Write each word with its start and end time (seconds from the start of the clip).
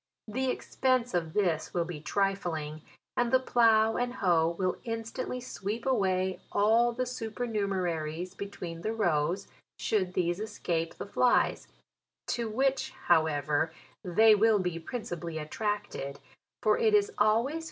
The 0.27 0.49
ex 0.49 0.75
pense 0.75 1.13
of 1.13 1.33
this 1.33 1.75
will 1.75 1.85
be 1.85 2.01
trifling, 2.01 2.81
and 3.15 3.31
the 3.31 3.39
plough 3.39 3.97
and 3.97 4.15
faoe 4.15 4.49
will 4.57 4.77
instantly 4.83 5.39
sweep 5.39 5.85
away 5.85 6.39
all 6.51 6.91
the 6.91 7.05
su 7.05 7.29
pernumeraries 7.29 8.35
between 8.35 8.81
the 8.81 8.93
rows, 8.93 9.47
should 9.77 10.15
these 10.15 10.39
escape 10.39 10.95
the 10.95 11.05
flies; 11.05 11.67
to 12.29 12.49
which, 12.49 12.89
however, 13.09 13.71
they 14.03 14.33
will 14.33 14.57
be 14.57 14.79
principally 14.79 15.37
attracted, 15.37 16.19
for 16.63 16.79
it 16.79 16.95
is 16.95 17.11
always 17.11 17.19
160 17.19 17.51
JULY. 17.51 17.59